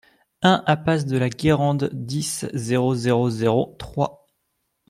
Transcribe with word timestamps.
un 0.41 0.63
impasse 0.65 1.05
de 1.05 1.15
la 1.15 1.29
Guerarde, 1.29 1.91
dix, 1.93 2.47
zéro 2.55 2.95
zéro 2.95 3.29
zéro, 3.29 3.75
Troyes 3.77 4.25